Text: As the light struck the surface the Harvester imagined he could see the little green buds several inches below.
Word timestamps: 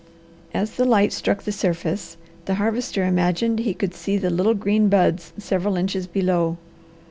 As 0.51 0.77
the 0.77 0.83
light 0.85 1.13
struck 1.13 1.43
the 1.43 1.51
surface 1.51 2.17
the 2.45 2.55
Harvester 2.55 3.05
imagined 3.05 3.59
he 3.59 3.75
could 3.75 3.93
see 3.93 4.17
the 4.17 4.31
little 4.31 4.55
green 4.55 4.89
buds 4.89 5.31
several 5.37 5.77
inches 5.77 6.07
below. 6.07 6.57